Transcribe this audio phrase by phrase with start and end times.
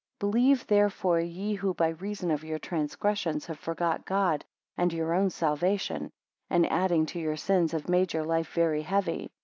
[0.19, 4.43] 31 Believe therefore, ye who by reason of your transgressions have forgot God
[4.75, 6.09] and your own salvation;
[6.49, 9.29] and adding to your sins have made your life very heavy.